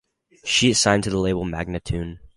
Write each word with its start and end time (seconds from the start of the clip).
She 0.43 0.71
is 0.71 0.79
signed 0.79 1.03
to 1.03 1.11
the 1.11 1.19
label 1.19 1.45
Magnatune. 1.45 2.17